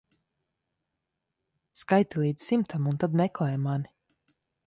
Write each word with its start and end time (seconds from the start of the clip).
Skaiti 1.81 2.23
līdz 2.23 2.47
simtam 2.47 2.89
un 2.93 2.99
tad 3.05 3.21
meklē 3.23 3.53
mani. 3.69 3.93